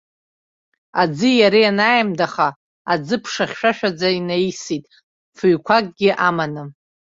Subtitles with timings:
[1.01, 2.47] Аӡи иареи анааимадаха,
[2.93, 4.83] аӡыԥша хьшәашәаӡа инаисит,
[5.37, 6.63] фыҩқәакгьы аманы.